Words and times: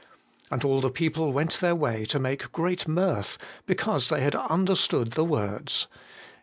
And 0.49 0.63
all 0.63 0.81
the 0.81 0.89
people 0.89 1.31
went 1.31 1.59
their 1.59 1.75
way 1.75 2.05
to 2.05 2.17
make 2.17 2.51
great 2.51 2.87
mirth, 2.87 3.37
because 3.67 4.09
they 4.09 4.21
had 4.21 4.35
understood 4.35 5.11
the 5.11 5.23
words.' 5.23 5.85